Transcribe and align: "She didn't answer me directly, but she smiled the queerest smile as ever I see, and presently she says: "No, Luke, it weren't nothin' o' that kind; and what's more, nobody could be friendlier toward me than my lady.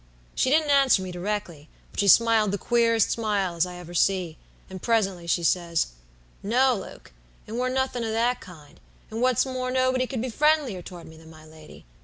"She 0.33 0.49
didn't 0.49 0.71
answer 0.71 1.03
me 1.03 1.11
directly, 1.11 1.69
but 1.91 1.99
she 1.99 2.07
smiled 2.07 2.51
the 2.51 2.57
queerest 2.57 3.11
smile 3.11 3.53
as 3.55 3.67
ever 3.67 3.91
I 3.91 3.93
see, 3.93 4.37
and 4.67 4.81
presently 4.81 5.27
she 5.27 5.43
says: 5.43 5.89
"No, 6.41 6.73
Luke, 6.75 7.11
it 7.45 7.51
weren't 7.51 7.75
nothin' 7.75 8.03
o' 8.03 8.11
that 8.11 8.41
kind; 8.41 8.79
and 9.11 9.21
what's 9.21 9.45
more, 9.45 9.69
nobody 9.69 10.07
could 10.07 10.19
be 10.23 10.31
friendlier 10.31 10.81
toward 10.81 11.05
me 11.05 11.17
than 11.17 11.29
my 11.29 11.45
lady. 11.45 11.85